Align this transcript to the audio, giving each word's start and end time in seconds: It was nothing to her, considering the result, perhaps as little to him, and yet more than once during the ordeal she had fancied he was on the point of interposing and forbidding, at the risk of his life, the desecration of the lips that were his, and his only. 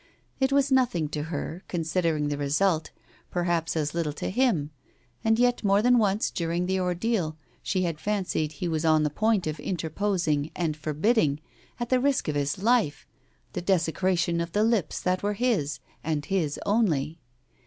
It 0.39 0.51
was 0.51 0.71
nothing 0.71 1.09
to 1.09 1.25
her, 1.25 1.61
considering 1.67 2.29
the 2.29 2.37
result, 2.39 2.89
perhaps 3.29 3.77
as 3.77 3.93
little 3.93 4.13
to 4.13 4.31
him, 4.31 4.71
and 5.23 5.37
yet 5.37 5.63
more 5.63 5.83
than 5.83 5.99
once 5.99 6.31
during 6.31 6.65
the 6.65 6.79
ordeal 6.79 7.37
she 7.61 7.83
had 7.83 7.99
fancied 7.99 8.53
he 8.53 8.67
was 8.67 8.83
on 8.83 9.03
the 9.03 9.11
point 9.11 9.45
of 9.45 9.59
interposing 9.59 10.49
and 10.55 10.75
forbidding, 10.75 11.39
at 11.79 11.89
the 11.89 11.99
risk 11.99 12.27
of 12.27 12.33
his 12.33 12.57
life, 12.63 13.05
the 13.53 13.61
desecration 13.61 14.41
of 14.41 14.53
the 14.53 14.63
lips 14.63 14.99
that 14.99 15.21
were 15.21 15.33
his, 15.35 15.79
and 16.03 16.25
his 16.25 16.59
only. 16.65 17.19